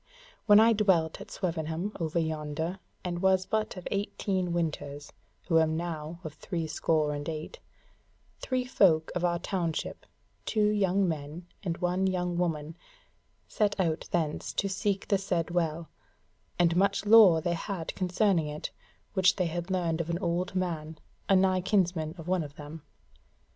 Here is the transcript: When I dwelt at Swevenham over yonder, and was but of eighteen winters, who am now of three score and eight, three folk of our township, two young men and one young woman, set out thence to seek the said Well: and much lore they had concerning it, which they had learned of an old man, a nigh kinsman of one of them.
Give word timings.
When 0.47 0.59
I 0.59 0.73
dwelt 0.73 1.21
at 1.21 1.29
Swevenham 1.29 1.91
over 1.99 2.17
yonder, 2.17 2.79
and 3.03 3.21
was 3.21 3.45
but 3.45 3.77
of 3.77 3.87
eighteen 3.91 4.51
winters, 4.51 5.13
who 5.45 5.59
am 5.59 5.77
now 5.77 6.19
of 6.23 6.33
three 6.33 6.65
score 6.65 7.13
and 7.13 7.29
eight, 7.29 7.59
three 8.39 8.65
folk 8.65 9.11
of 9.13 9.23
our 9.23 9.37
township, 9.37 10.07
two 10.43 10.71
young 10.71 11.07
men 11.07 11.45
and 11.61 11.77
one 11.77 12.07
young 12.07 12.35
woman, 12.35 12.75
set 13.47 13.79
out 13.79 14.07
thence 14.11 14.53
to 14.53 14.67
seek 14.67 15.07
the 15.07 15.19
said 15.19 15.51
Well: 15.51 15.87
and 16.57 16.75
much 16.75 17.05
lore 17.05 17.39
they 17.39 17.53
had 17.53 17.93
concerning 17.93 18.47
it, 18.47 18.71
which 19.13 19.35
they 19.35 19.45
had 19.45 19.69
learned 19.69 20.01
of 20.01 20.09
an 20.09 20.17
old 20.17 20.55
man, 20.55 20.97
a 21.29 21.35
nigh 21.35 21.61
kinsman 21.61 22.15
of 22.17 22.27
one 22.27 22.41
of 22.41 22.55
them. 22.55 22.81